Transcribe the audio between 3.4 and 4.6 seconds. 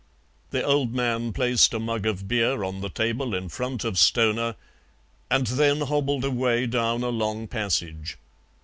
front of Stoner